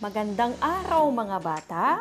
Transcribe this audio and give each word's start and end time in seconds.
Magandang 0.00 0.56
araw 0.64 1.12
mga 1.12 1.38
bata! 1.44 2.00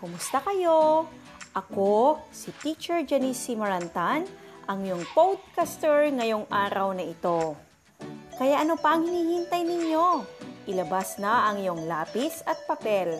Kumusta 0.00 0.40
kayo? 0.40 1.04
Ako, 1.52 2.24
si 2.32 2.48
Teacher 2.56 3.04
Janice 3.04 3.52
Marantan, 3.52 4.24
ang 4.64 4.80
iyong 4.80 5.04
podcaster 5.12 6.08
ngayong 6.08 6.48
araw 6.48 6.96
na 6.96 7.04
ito. 7.04 7.52
Kaya 8.40 8.64
ano 8.64 8.80
pa 8.80 8.96
ang 8.96 9.04
hinihintay 9.04 9.60
ninyo? 9.60 10.24
Ilabas 10.72 11.20
na 11.20 11.52
ang 11.52 11.60
iyong 11.60 11.84
lapis 11.84 12.40
at 12.48 12.64
papel. 12.64 13.12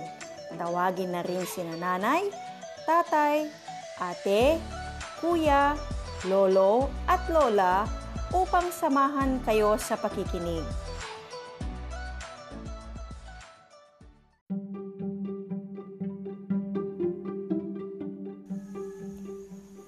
Tawagin 0.56 1.12
na 1.12 1.20
rin 1.20 1.44
si 1.44 1.60
nanay, 1.60 2.32
tatay, 2.88 3.44
ate, 4.00 4.56
kuya, 5.20 5.76
lolo 6.24 6.88
at 7.04 7.20
lola 7.28 7.84
upang 8.32 8.72
samahan 8.72 9.44
kayo 9.44 9.76
sa 9.76 10.00
pakikinig. 10.00 10.83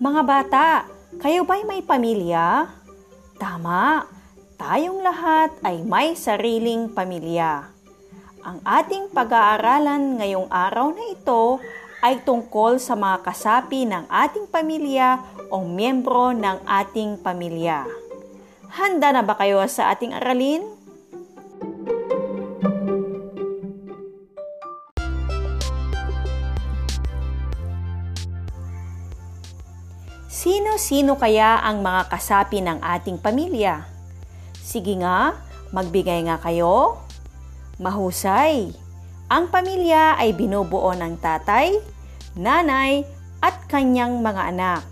Mga 0.07 0.23
bata, 0.23 0.87
kayo 1.19 1.43
ba'y 1.43 1.67
may 1.67 1.83
pamilya? 1.83 2.71
Tama, 3.43 4.07
tayong 4.55 5.03
lahat 5.03 5.51
ay 5.67 5.83
may 5.83 6.15
sariling 6.15 6.95
pamilya. 6.95 7.67
Ang 8.47 8.63
ating 8.63 9.11
pag-aaralan 9.11 10.23
ngayong 10.23 10.47
araw 10.47 10.95
na 10.95 11.11
ito 11.11 11.59
ay 12.07 12.23
tungkol 12.23 12.79
sa 12.79 12.95
mga 12.95 13.19
kasapi 13.27 13.83
ng 13.83 14.07
ating 14.07 14.47
pamilya 14.47 15.27
o 15.51 15.67
miyembro 15.67 16.31
ng 16.31 16.63
ating 16.71 17.19
pamilya. 17.19 17.83
Handa 18.79 19.11
na 19.11 19.27
ba 19.27 19.35
kayo 19.35 19.59
sa 19.67 19.91
ating 19.91 20.15
aralin? 20.15 20.63
Sino-sino 30.77 31.17
kaya 31.17 31.57
ang 31.65 31.81
mga 31.81 32.13
kasapi 32.13 32.61
ng 32.61 32.85
ating 32.85 33.17
pamilya? 33.17 33.89
Sige 34.61 34.93
nga, 35.01 35.33
magbigay 35.73 36.29
nga 36.29 36.37
kayo. 36.37 37.01
Mahusay. 37.81 38.77
Ang 39.33 39.49
pamilya 39.49 40.21
ay 40.21 40.37
binubuo 40.37 40.93
ng 40.93 41.17
tatay, 41.17 41.81
nanay, 42.37 43.09
at 43.41 43.57
kanyang 43.73 44.21
mga 44.21 44.53
anak. 44.53 44.85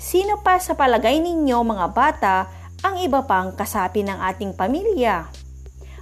Sino 0.00 0.40
pa 0.40 0.56
sa 0.56 0.72
palagay 0.72 1.20
ninyo 1.20 1.60
mga 1.60 1.86
bata 1.92 2.48
ang 2.80 2.96
iba 2.96 3.20
pang 3.28 3.52
kasapi 3.52 4.00
ng 4.00 4.16
ating 4.32 4.56
pamilya? 4.56 5.28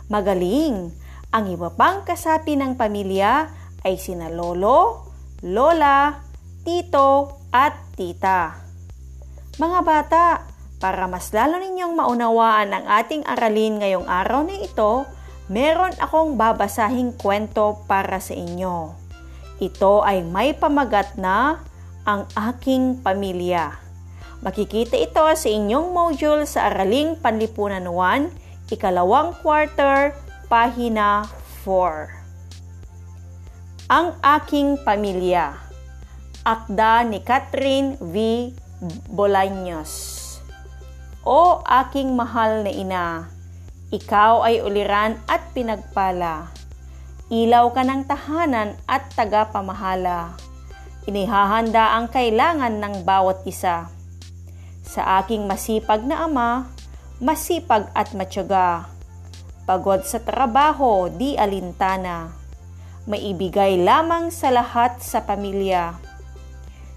Magaling! 0.06 0.94
Ang 1.34 1.50
iba 1.50 1.66
pang 1.74 2.06
kasapi 2.06 2.54
ng 2.54 2.78
pamilya 2.78 3.50
ay 3.82 3.98
sina 3.98 4.30
lolo, 4.30 5.10
lola, 5.42 6.22
tito, 6.62 7.42
at 7.50 7.74
tita. 7.98 8.63
Mga 9.54 9.80
bata, 9.86 10.26
para 10.82 11.06
mas 11.06 11.30
lalo 11.30 11.62
ninyong 11.62 11.94
maunawaan 11.94 12.74
ang 12.74 12.84
ating 12.90 13.22
aralin 13.22 13.78
ngayong 13.78 14.02
araw 14.10 14.42
na 14.42 14.58
ito, 14.58 15.06
meron 15.46 15.94
akong 16.02 16.34
babasahing 16.34 17.14
kwento 17.14 17.78
para 17.86 18.18
sa 18.18 18.34
inyo. 18.34 18.98
Ito 19.62 20.02
ay 20.02 20.26
may 20.26 20.58
pamagat 20.58 21.14
na 21.14 21.62
ang 22.02 22.26
aking 22.34 22.98
pamilya. 22.98 23.78
Makikita 24.42 24.98
ito 24.98 25.22
sa 25.22 25.48
inyong 25.48 25.94
module 25.94 26.50
sa 26.50 26.66
Araling 26.66 27.14
Panlipunan 27.22 27.86
1, 27.86 28.74
ikalawang 28.74 29.38
quarter, 29.38 30.18
pahina 30.50 31.30
4. 31.62 32.10
Ang 33.86 34.18
aking 34.18 34.82
pamilya. 34.82 35.54
Akda 36.42 37.06
ni 37.06 37.22
Catherine 37.22 37.94
V. 38.02 38.50
Bolaños. 39.08 40.20
O 41.24 41.64
aking 41.64 42.12
mahal 42.12 42.64
na 42.64 42.72
ina, 42.72 43.06
ikaw 43.88 44.44
ay 44.44 44.60
uliran 44.60 45.16
at 45.24 45.56
pinagpala. 45.56 46.52
Ilaw 47.32 47.72
ka 47.72 47.80
ng 47.80 48.04
tahanan 48.04 48.76
at 48.84 49.08
tagapamahala. 49.16 50.36
Inihahanda 51.08 51.96
ang 51.96 52.12
kailangan 52.12 52.76
ng 52.76 52.94
bawat 53.08 53.40
isa. 53.48 53.88
Sa 54.84 55.24
aking 55.24 55.48
masipag 55.48 56.04
na 56.04 56.28
ama, 56.28 56.68
masipag 57.24 57.88
at 57.96 58.12
matyaga. 58.12 58.92
Pagod 59.64 60.04
sa 60.04 60.20
trabaho, 60.20 61.08
di 61.08 61.40
alintana. 61.40 62.36
Maibigay 63.08 63.80
lamang 63.80 64.28
sa 64.28 64.52
lahat 64.52 65.00
sa 65.00 65.24
pamilya 65.24 66.03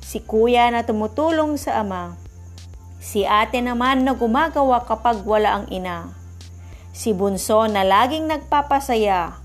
si 0.07 0.23
kuya 0.23 0.71
na 0.71 0.87
tumutulong 0.87 1.59
sa 1.59 1.83
ama, 1.83 2.15
si 3.03 3.27
ate 3.27 3.59
naman 3.59 4.07
na 4.07 4.15
gumagawa 4.15 4.87
kapag 4.87 5.27
wala 5.27 5.59
ang 5.59 5.67
ina, 5.67 6.15
si 6.95 7.11
bunso 7.11 7.67
na 7.67 7.83
laging 7.83 8.31
nagpapasaya 8.31 9.35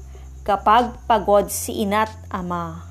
kapag 0.46 0.94
pagod 1.10 1.50
si 1.50 1.82
ina't 1.82 2.14
ama. 2.30 2.86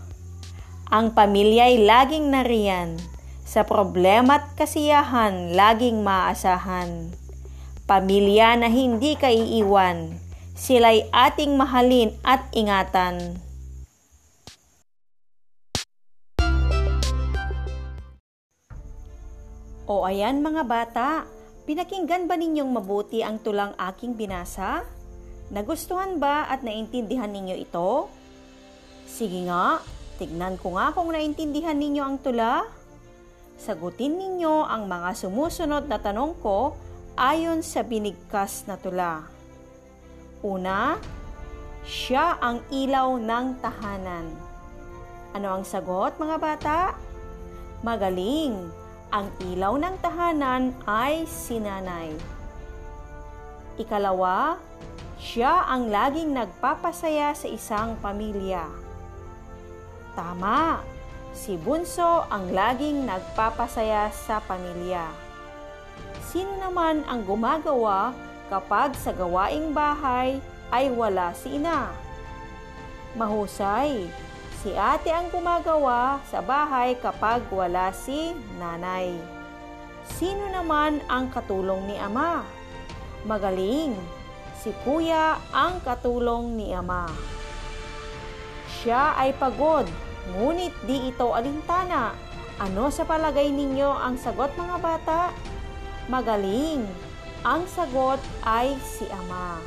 Ang 0.92 1.16
pamilya 1.16 1.72
ay 1.72 1.88
laging 1.88 2.36
nariyan, 2.36 3.00
sa 3.48 3.64
problema't 3.64 4.52
kasiyahan 4.60 5.56
laging 5.56 6.04
maasahan. 6.04 7.16
Pamilya 7.88 8.60
na 8.60 8.68
hindi 8.68 9.16
kaiiwan, 9.16 10.20
sila'y 10.60 11.08
ating 11.16 11.56
mahalin 11.56 12.12
at 12.28 12.44
ingatan. 12.52 13.40
O 19.92 20.08
ayan 20.08 20.40
mga 20.40 20.64
bata, 20.64 21.28
pinakinggan 21.68 22.24
ba 22.24 22.40
ninyong 22.40 22.72
mabuti 22.72 23.28
ang 23.28 23.44
tulang 23.44 23.76
aking 23.76 24.16
binasa? 24.16 24.88
Nagustuhan 25.52 26.16
ba 26.16 26.48
at 26.48 26.64
naintindihan 26.64 27.28
ninyo 27.28 27.60
ito? 27.60 28.08
Sige 29.04 29.44
nga, 29.52 29.84
tignan 30.16 30.56
ko 30.56 30.80
nga 30.80 30.96
kung 30.96 31.12
naintindihan 31.12 31.76
ninyo 31.76 32.08
ang 32.08 32.24
tula. 32.24 32.64
Sagutin 33.60 34.16
ninyo 34.16 34.64
ang 34.64 34.88
mga 34.88 35.12
sumusunod 35.12 35.92
na 35.92 36.00
tanong 36.00 36.40
ko 36.40 36.72
ayon 37.20 37.60
sa 37.60 37.84
binigkas 37.84 38.64
na 38.72 38.80
tula. 38.80 39.28
Una, 40.40 41.04
siya 41.84 42.40
ang 42.40 42.64
ilaw 42.72 43.20
ng 43.20 43.60
tahanan. 43.60 44.32
Ano 45.36 45.60
ang 45.60 45.68
sagot 45.68 46.16
mga 46.16 46.38
bata? 46.40 46.80
Magaling! 47.84 48.81
Ang 49.12 49.28
ilaw 49.44 49.76
ng 49.76 49.96
tahanan 50.00 50.72
ay 50.88 51.28
sinanay. 51.28 52.16
Ikalawa, 53.76 54.56
siya 55.20 55.68
ang 55.68 55.92
laging 55.92 56.32
nagpapasaya 56.32 57.36
sa 57.36 57.52
isang 57.52 58.00
pamilya. 58.00 58.72
Tama, 60.16 60.80
si 61.36 61.60
Bunso 61.60 62.24
ang 62.32 62.56
laging 62.56 63.04
nagpapasaya 63.04 64.08
sa 64.16 64.40
pamilya. 64.48 65.12
Sino 66.24 66.56
naman 66.64 67.04
ang 67.04 67.28
gumagawa 67.28 68.16
kapag 68.48 68.96
sa 68.96 69.12
gawaing 69.12 69.76
bahay 69.76 70.40
ay 70.72 70.88
wala 70.88 71.36
si 71.36 71.60
ina? 71.60 71.92
Mahusay, 73.20 74.08
Si 74.62 74.78
ate 74.78 75.10
ang 75.10 75.34
gumagawa 75.34 76.22
sa 76.30 76.38
bahay 76.38 76.94
kapag 77.02 77.42
wala 77.50 77.90
si 77.90 78.38
nanay. 78.62 79.18
Sino 80.06 80.54
naman 80.54 81.02
ang 81.10 81.34
katulong 81.34 81.90
ni 81.90 81.98
ama? 81.98 82.46
Magaling. 83.26 83.98
Si 84.62 84.70
kuya 84.86 85.42
ang 85.50 85.82
katulong 85.82 86.54
ni 86.54 86.78
ama. 86.78 87.10
Siya 88.70 89.18
ay 89.18 89.34
pagod, 89.34 89.90
ngunit 90.38 90.78
di 90.86 91.10
ito 91.10 91.34
alintana. 91.34 92.14
Ano 92.62 92.94
sa 92.94 93.02
palagay 93.02 93.50
ninyo 93.50 93.90
ang 93.90 94.14
sagot 94.22 94.54
mga 94.54 94.78
bata? 94.78 95.34
Magaling. 96.06 96.86
Ang 97.42 97.66
sagot 97.66 98.22
ay 98.46 98.78
si 98.78 99.10
ama. 99.10 99.58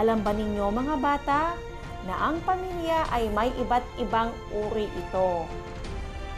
Alam 0.00 0.24
ba 0.24 0.32
ninyo 0.32 0.72
mga 0.72 0.96
bata, 0.96 1.40
na 2.04 2.32
ang 2.32 2.40
pamilya 2.44 3.08
ay 3.12 3.28
may 3.32 3.50
iba't 3.60 3.84
ibang 4.00 4.30
uri 4.52 4.88
ito. 4.88 5.48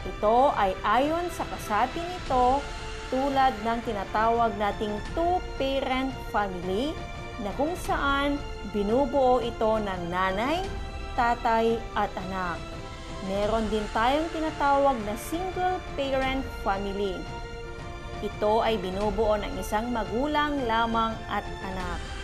Ito 0.07 0.55
ay 0.55 0.71
ayon 0.87 1.27
sa 1.35 1.43
kasabi 1.47 1.99
nito 1.99 2.63
tulad 3.11 3.55
ng 3.63 3.79
tinatawag 3.83 4.55
nating 4.55 4.95
two-parent 5.15 6.11
family 6.31 6.91
na 7.43 7.51
kung 7.55 7.75
saan 7.79 8.39
binubuo 8.71 9.39
ito 9.43 9.79
ng 9.79 10.01
nanay, 10.11 10.63
tatay 11.15 11.79
at 11.95 12.11
anak. 12.27 12.59
Meron 13.27 13.67
din 13.67 13.83
tayong 13.91 14.29
tinatawag 14.31 14.95
na 15.03 15.15
single-parent 15.17 16.45
family. 16.63 17.17
Ito 18.23 18.65
ay 18.65 18.81
binubuo 18.81 19.37
ng 19.37 19.53
isang 19.61 19.93
magulang 19.93 20.65
lamang 20.65 21.13
at 21.29 21.45
anak. 21.61 22.16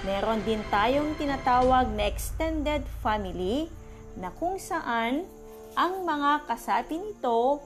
Meron 0.00 0.40
din 0.48 0.64
tayong 0.72 1.12
tinatawag 1.20 1.92
na 1.92 2.08
extended 2.08 2.80
family 3.04 3.68
na 4.16 4.32
kung 4.32 4.56
saan 4.56 5.28
ang 5.76 6.08
mga 6.08 6.48
kasapi 6.48 6.96
nito 6.96 7.60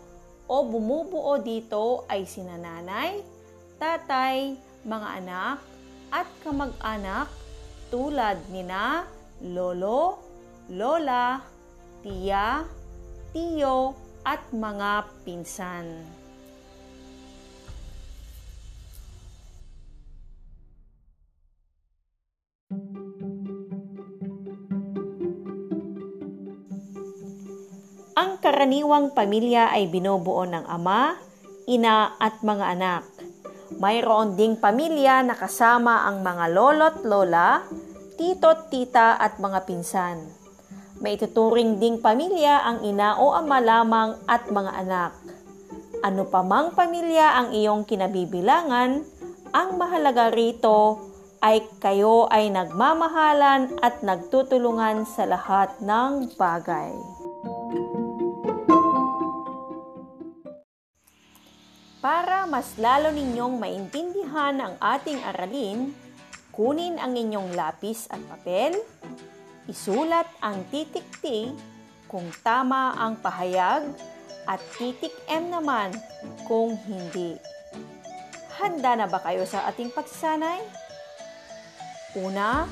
o 0.45 0.57
bumubuo 0.67 1.39
dito 1.39 2.03
ay 2.11 2.27
sina 2.27 2.59
nanay, 2.59 3.23
tatay, 3.79 4.59
mga 4.83 5.09
anak, 5.23 5.59
at 6.11 6.29
kamag-anak 6.43 7.31
tulad 7.89 8.39
nina 8.51 9.07
lolo, 9.43 10.19
lola, 10.71 11.43
tiya, 12.03 12.67
tiyo, 13.31 13.95
at 14.25 14.41
mga 14.51 15.07
pinsan. 15.23 16.24
Ang 28.25 28.41
karaniwang 28.41 29.13
pamilya 29.13 29.69
ay 29.69 29.85
binubuo 29.93 30.49
ng 30.49 30.65
ama, 30.65 31.13
ina 31.69 32.17
at 32.17 32.41
mga 32.41 32.73
anak. 32.73 33.05
Mayroon 33.77 34.33
ding 34.33 34.57
pamilya 34.57 35.21
na 35.21 35.37
kasama 35.37 36.09
ang 36.09 36.25
mga 36.25 36.57
lolo't 36.57 37.05
lola, 37.05 37.69
tito't 38.17 38.73
tita 38.73 39.21
at 39.21 39.37
mga 39.37 39.69
pinsan. 39.69 40.25
May 41.05 41.21
ituturing 41.21 41.77
ding 41.77 42.01
pamilya 42.01 42.65
ang 42.65 42.81
ina 42.81 43.21
o 43.21 43.37
ama 43.37 43.61
lamang 43.61 44.17
at 44.25 44.49
mga 44.49 44.73
anak. 44.73 45.13
Ano 46.01 46.25
pa 46.25 46.41
mang 46.41 46.73
pamilya 46.73 47.45
ang 47.45 47.53
iyong 47.53 47.85
kinabibilangan, 47.85 49.05
ang 49.53 49.69
mahalaga 49.77 50.33
rito 50.33 51.13
ay 51.45 51.61
kayo 51.77 52.25
ay 52.33 52.49
nagmamahalan 52.49 53.69
at 53.85 54.01
nagtutulungan 54.01 55.05
sa 55.05 55.29
lahat 55.29 55.77
ng 55.85 56.33
bagay. 56.41 57.24
Mas 62.45 62.77
lalo 62.77 63.11
ninyong 63.11 63.57
maintindihan 63.57 64.55
ang 64.61 64.75
ating 64.79 65.19
aralin, 65.33 65.91
kunin 66.53 67.01
ang 67.01 67.17
inyong 67.17 67.57
lapis 67.57 68.07
at 68.13 68.21
papel, 68.31 68.79
isulat 69.67 70.29
ang 70.45 70.63
titik 70.69 71.03
T 71.19 71.51
kung 72.07 72.29
tama 72.47 72.95
ang 72.95 73.19
pahayag 73.19 73.91
at 74.45 74.61
titik 74.77 75.11
M 75.27 75.51
naman 75.51 75.97
kung 76.47 76.79
hindi. 76.85 77.35
Handa 78.61 79.03
na 79.03 79.11
ba 79.11 79.19
kayo 79.25 79.43
sa 79.49 79.67
ating 79.67 79.91
pagsasanay? 79.91 80.63
Una, 82.23 82.69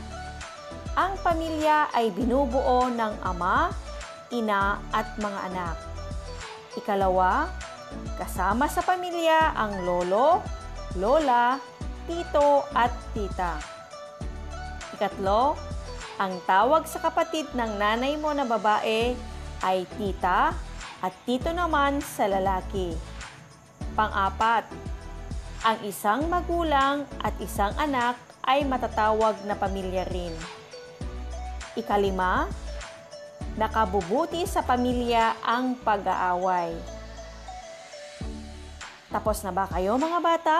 ang 0.94 1.18
pamilya 1.24 1.90
ay 1.90 2.14
binubuo 2.14 2.86
ng 2.86 3.14
ama, 3.24 3.74
ina 4.30 4.78
at 4.94 5.16
mga 5.18 5.40
anak. 5.50 5.76
Ikalawa, 6.78 7.50
kasama 8.16 8.68
sa 8.68 8.84
pamilya 8.84 9.56
ang 9.56 9.82
lolo, 9.82 10.44
lola, 10.98 11.58
tito 12.06 12.66
at 12.76 12.92
tita. 13.16 13.58
Ikatlo, 14.94 15.56
ang 16.20 16.38
tawag 16.44 16.84
sa 16.86 17.00
kapatid 17.00 17.50
ng 17.56 17.80
nanay 17.80 18.14
mo 18.20 18.30
na 18.36 18.44
babae 18.44 19.16
ay 19.64 19.88
tita 19.96 20.52
at 21.02 21.14
tito 21.26 21.50
naman 21.50 21.98
sa 21.98 22.30
lalaki. 22.30 22.94
Pang-apat, 23.98 24.68
ang 25.62 25.78
isang 25.86 26.26
magulang 26.26 27.06
at 27.22 27.34
isang 27.38 27.74
anak 27.78 28.18
ay 28.42 28.66
matatawag 28.66 29.38
na 29.46 29.54
pamilya 29.54 30.02
rin. 30.10 30.34
Ikalima, 31.78 32.50
nakabubuti 33.56 34.44
sa 34.44 34.60
pamilya 34.60 35.38
ang 35.40 35.78
pag-aaway. 35.80 36.74
Tapos 39.12 39.44
na 39.44 39.52
ba 39.52 39.68
kayo 39.68 40.00
mga 40.00 40.18
bata? 40.24 40.58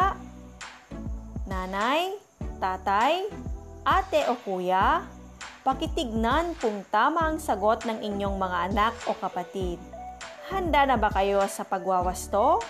Nanay, 1.48 2.20
tatay, 2.60 3.24
ate 3.80 4.28
o 4.28 4.36
kuya, 4.44 5.08
pakitignan 5.64 6.52
kung 6.60 6.84
tama 6.92 7.32
ang 7.32 7.40
sagot 7.40 7.88
ng 7.88 8.04
inyong 8.04 8.36
mga 8.36 8.58
anak 8.70 8.94
o 9.08 9.16
kapatid. 9.16 9.80
Handa 10.52 10.84
na 10.84 11.00
ba 11.00 11.08
kayo 11.08 11.40
sa 11.48 11.64
pagwawasto? 11.64 12.60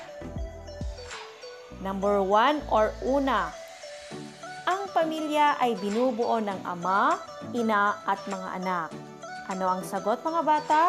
Number 1.83 2.23
one 2.23 2.63
or 2.71 2.95
una, 3.03 3.51
ang 4.63 4.87
pamilya 4.95 5.59
ay 5.59 5.75
binubuo 5.83 6.39
ng 6.39 6.63
ama, 6.63 7.19
ina 7.51 7.99
at 8.07 8.23
mga 8.31 8.49
anak. 8.63 8.89
Ano 9.51 9.67
ang 9.67 9.83
sagot 9.83 10.23
mga 10.23 10.43
bata? 10.47 10.85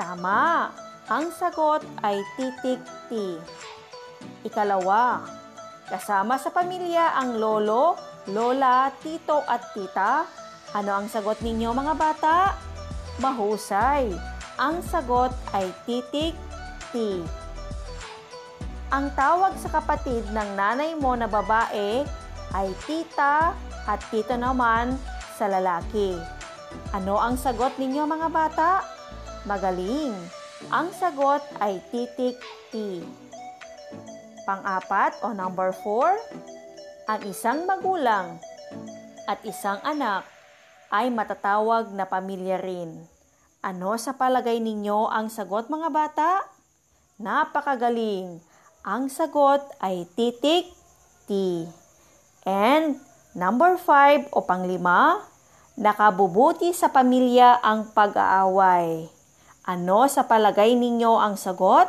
Tama! 0.00 0.72
Ang 1.12 1.28
sagot 1.28 1.84
ay 2.00 2.24
titik 2.40 2.80
T. 3.12 3.36
Ikalawa, 4.42 5.22
kasama 5.86 6.38
sa 6.38 6.50
pamilya 6.50 7.14
ang 7.18 7.38
lolo, 7.38 7.94
lola, 8.30 8.90
tito 9.02 9.42
at 9.46 9.74
tita. 9.74 10.26
Ano 10.72 10.90
ang 10.96 11.06
sagot 11.06 11.38
ninyo 11.44 11.70
mga 11.70 11.94
bata? 11.94 12.36
Mahusay! 13.20 14.10
Ang 14.56 14.80
sagot 14.84 15.32
ay 15.52 15.68
titik 15.84 16.36
T. 16.92 17.20
Ang 18.92 19.08
tawag 19.16 19.56
sa 19.56 19.72
kapatid 19.72 20.28
ng 20.28 20.48
nanay 20.52 20.92
mo 20.92 21.16
na 21.16 21.24
babae 21.24 22.04
ay 22.52 22.68
tita 22.84 23.56
at 23.88 24.00
tito 24.12 24.36
naman 24.36 24.96
sa 25.36 25.48
lalaki. 25.48 26.20
Ano 26.92 27.16
ang 27.16 27.40
sagot 27.40 27.72
ninyo 27.80 28.04
mga 28.04 28.28
bata? 28.28 28.84
Magaling! 29.48 30.12
Ang 30.70 30.92
sagot 30.94 31.42
ay 31.58 31.80
titik 31.90 32.38
T. 32.70 33.02
Pang-apat 34.42 35.22
o 35.22 35.30
number 35.30 35.70
4, 35.70 37.10
ang 37.10 37.20
isang 37.30 37.62
magulang 37.62 38.42
at 39.30 39.38
isang 39.46 39.78
anak 39.86 40.26
ay 40.90 41.08
matatawag 41.14 41.94
na 41.94 42.04
pamilya 42.04 42.58
rin. 42.58 43.06
Ano 43.62 43.94
sa 43.94 44.18
palagay 44.18 44.58
ninyo 44.58 45.06
ang 45.06 45.30
sagot 45.30 45.70
mga 45.70 45.88
bata? 45.94 46.30
Napakagaling! 47.22 48.42
Ang 48.82 49.06
sagot 49.06 49.62
ay 49.78 50.10
titik 50.18 50.74
T. 51.30 51.30
And 52.42 52.98
number 53.38 53.78
five 53.78 54.26
o 54.34 54.42
panglima, 54.42 55.22
nakabubuti 55.78 56.74
sa 56.74 56.90
pamilya 56.90 57.62
ang 57.62 57.94
pag-aaway. 57.94 59.06
Ano 59.62 60.10
sa 60.10 60.26
palagay 60.26 60.74
ninyo 60.74 61.14
ang 61.14 61.38
sagot? 61.38 61.86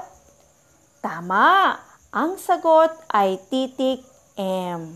Tama! 1.01 1.73
Ang 2.13 2.37
sagot 2.37 2.93
ay 3.09 3.41
titik 3.49 4.05
M. 4.37 4.93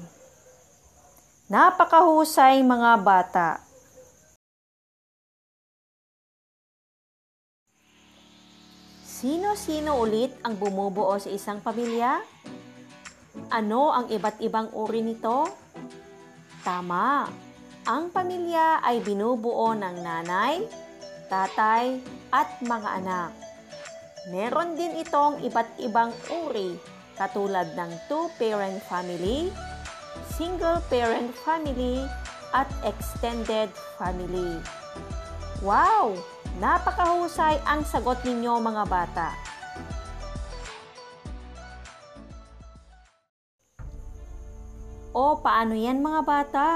Napakahusay 1.50 2.62
mga 2.62 2.92
bata. 3.02 3.50
Sino-sino 9.02 9.98
ulit 9.98 10.30
ang 10.46 10.62
bumubuo 10.62 11.18
sa 11.18 11.34
isang 11.34 11.58
pamilya? 11.58 12.22
Ano 13.50 13.98
ang 13.98 14.14
iba't 14.14 14.38
ibang 14.46 14.70
uri 14.78 15.02
nito? 15.02 15.50
Tama, 16.62 17.26
ang 17.90 18.14
pamilya 18.14 18.86
ay 18.86 19.02
binubuo 19.02 19.74
ng 19.74 20.06
nanay, 20.06 20.62
tatay, 21.34 21.98
at 22.30 22.62
mga 22.62 22.90
anak. 23.02 23.34
Meron 24.30 24.78
din 24.78 25.02
itong 25.02 25.42
iba't 25.42 25.82
ibang 25.82 26.14
uri 26.46 26.97
katulad 27.18 27.74
ng 27.74 27.92
two-parent 28.06 28.80
family, 28.86 29.50
single-parent 30.38 31.34
family, 31.42 32.06
at 32.56 32.70
extended 32.88 33.68
family. 34.00 34.62
Wow! 35.66 36.16
Napakahusay 36.58 37.62
ang 37.66 37.86
sagot 37.86 38.22
ninyo 38.26 38.58
mga 38.62 38.84
bata. 38.90 39.30
O 45.18 45.38
paano 45.42 45.74
yan 45.74 45.98
mga 45.98 46.22
bata? 46.22 46.68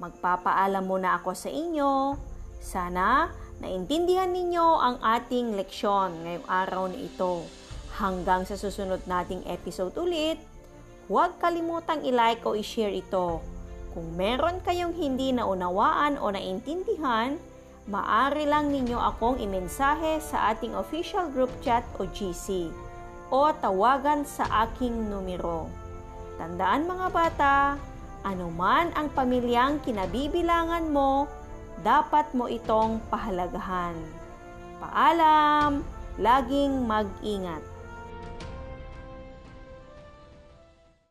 Magpapaalam 0.00 0.84
muna 0.84 1.20
ako 1.20 1.36
sa 1.36 1.52
inyo. 1.52 2.16
Sana 2.56 3.28
naintindihan 3.60 4.32
ninyo 4.32 4.66
ang 4.80 4.96
ating 5.00 5.54
leksyon 5.56 6.24
ngayong 6.24 6.48
araw 6.48 6.84
na 6.88 6.98
ito. 6.98 7.44
Hanggang 8.02 8.42
sa 8.42 8.58
susunod 8.58 9.06
nating 9.06 9.46
episode 9.46 9.94
ulit, 9.94 10.42
huwag 11.06 11.38
kalimutang 11.38 12.02
i-like 12.02 12.42
o 12.42 12.58
i-share 12.58 12.90
ito. 12.90 13.38
Kung 13.94 14.18
meron 14.18 14.58
kayong 14.66 14.90
hindi 14.90 15.30
naunawaan 15.30 16.18
o 16.18 16.34
naintindihan, 16.34 17.38
maari 17.86 18.50
lang 18.50 18.74
ninyo 18.74 18.98
akong 18.98 19.38
imensahe 19.38 20.18
sa 20.18 20.50
ating 20.50 20.74
official 20.74 21.30
group 21.30 21.54
chat 21.62 21.86
o 22.02 22.10
GC 22.10 22.74
o 23.30 23.54
tawagan 23.54 24.26
sa 24.26 24.50
aking 24.66 25.06
numero. 25.06 25.70
Tandaan 26.42 26.90
mga 26.90 27.06
bata, 27.14 27.56
Anuman 28.22 28.94
ang 28.94 29.10
pamilyang 29.10 29.82
kinabibilangan 29.82 30.86
mo, 30.94 31.26
dapat 31.82 32.30
mo 32.38 32.46
itong 32.46 33.02
pahalagahan. 33.10 33.98
Paalam, 34.78 35.82
laging 36.22 36.86
mag-ingat. 36.86 37.71